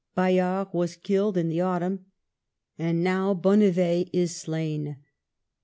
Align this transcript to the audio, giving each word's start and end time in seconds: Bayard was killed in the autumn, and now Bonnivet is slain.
Bayard 0.15 0.69
was 0.73 0.95
killed 0.95 1.37
in 1.37 1.47
the 1.47 1.61
autumn, 1.61 2.07
and 2.75 3.03
now 3.03 3.35
Bonnivet 3.35 4.09
is 4.11 4.35
slain. 4.35 4.97